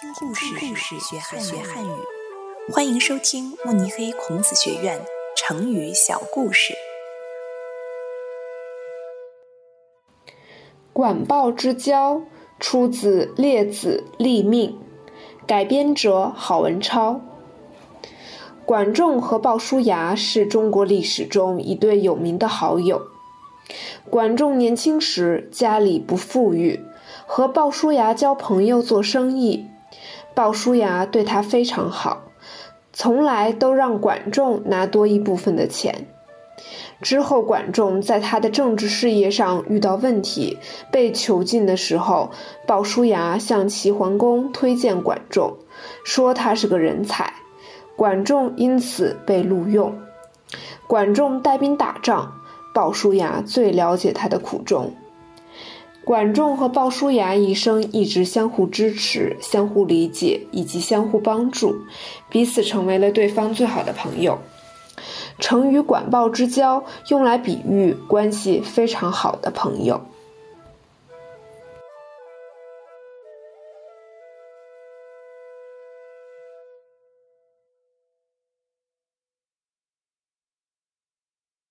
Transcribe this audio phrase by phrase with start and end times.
[0.00, 1.90] 听故事，学汉学汉语。
[2.72, 4.98] 欢迎收听慕尼黑孔子学院
[5.36, 6.72] 成语小故事。
[10.94, 12.22] 管鲍之交
[12.58, 14.78] 出自《列子·立命》，
[15.46, 17.20] 改编者郝文超。
[18.64, 23.02] 管仲和鲍叔牙是中国历史中一对有名的好友。
[24.08, 26.80] 管仲年轻时家里不富裕，
[27.26, 29.66] 和鲍叔牙交朋友做生意。
[30.34, 32.22] 鲍叔牙对他非常好，
[32.92, 36.06] 从来都让管仲拿多一部分的钱。
[37.02, 40.58] 之后，管仲在他的政治事业上遇到问题，
[40.92, 42.30] 被囚禁的时候，
[42.66, 45.56] 鲍叔牙向齐桓公推荐管仲，
[46.04, 47.32] 说他是个人才。
[47.96, 49.98] 管仲因此被录用。
[50.86, 52.34] 管仲带兵打仗。
[52.72, 54.94] 鲍叔牙最了解他的苦衷。
[56.10, 61.72] 管仲和鲍叔牙一生一直相互支持、相互理解以及相互帮助，
[62.28, 64.36] 彼此成为了对方最好的朋友。
[65.38, 70.00] 成语“管鲍之交”用来比喻关系非常好的朋友。